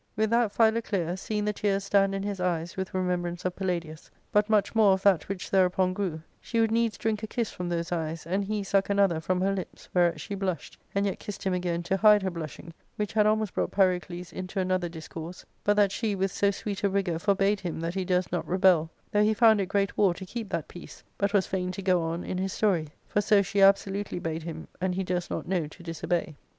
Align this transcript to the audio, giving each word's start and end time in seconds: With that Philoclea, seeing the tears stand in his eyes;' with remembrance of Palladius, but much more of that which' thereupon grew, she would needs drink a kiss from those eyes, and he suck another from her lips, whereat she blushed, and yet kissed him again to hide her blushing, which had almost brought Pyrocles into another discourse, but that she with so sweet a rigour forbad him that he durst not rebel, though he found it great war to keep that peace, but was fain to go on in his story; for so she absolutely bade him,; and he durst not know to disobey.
With 0.15 0.31
that 0.31 0.51
Philoclea, 0.51 1.15
seeing 1.15 1.45
the 1.45 1.53
tears 1.53 1.83
stand 1.83 2.15
in 2.15 2.23
his 2.23 2.39
eyes;' 2.39 2.75
with 2.75 2.91
remembrance 2.95 3.45
of 3.45 3.55
Palladius, 3.55 4.09
but 4.31 4.49
much 4.49 4.73
more 4.73 4.93
of 4.93 5.03
that 5.03 5.29
which' 5.29 5.51
thereupon 5.51 5.93
grew, 5.93 6.23
she 6.39 6.59
would 6.59 6.71
needs 6.71 6.97
drink 6.97 7.21
a 7.21 7.27
kiss 7.27 7.51
from 7.51 7.69
those 7.69 7.91
eyes, 7.91 8.25
and 8.25 8.43
he 8.45 8.63
suck 8.63 8.89
another 8.89 9.19
from 9.19 9.41
her 9.41 9.53
lips, 9.53 9.89
whereat 9.93 10.19
she 10.19 10.33
blushed, 10.33 10.79
and 10.95 11.05
yet 11.05 11.19
kissed 11.19 11.43
him 11.43 11.53
again 11.53 11.83
to 11.83 11.97
hide 11.97 12.23
her 12.23 12.31
blushing, 12.31 12.73
which 12.95 13.13
had 13.13 13.27
almost 13.27 13.53
brought 13.53 13.69
Pyrocles 13.69 14.33
into 14.33 14.59
another 14.59 14.89
discourse, 14.89 15.45
but 15.63 15.75
that 15.75 15.91
she 15.91 16.15
with 16.15 16.31
so 16.31 16.49
sweet 16.49 16.81
a 16.83 16.89
rigour 16.89 17.19
forbad 17.19 17.59
him 17.59 17.79
that 17.79 17.93
he 17.93 18.03
durst 18.03 18.31
not 18.31 18.47
rebel, 18.47 18.89
though 19.11 19.21
he 19.23 19.35
found 19.35 19.61
it 19.61 19.67
great 19.67 19.95
war 19.99 20.15
to 20.15 20.25
keep 20.25 20.49
that 20.49 20.67
peace, 20.67 21.03
but 21.19 21.31
was 21.31 21.45
fain 21.45 21.71
to 21.73 21.81
go 21.83 22.01
on 22.01 22.23
in 22.23 22.39
his 22.39 22.51
story; 22.53 22.87
for 23.07 23.21
so 23.21 23.43
she 23.43 23.61
absolutely 23.61 24.17
bade 24.17 24.41
him,; 24.41 24.67
and 24.81 24.95
he 24.95 25.03
durst 25.03 25.29
not 25.29 25.47
know 25.47 25.67
to 25.67 25.83
disobey. 25.83 26.35